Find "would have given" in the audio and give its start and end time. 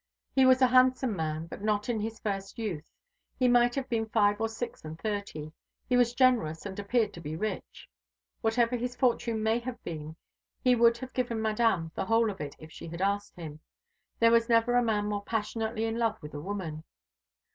10.73-11.39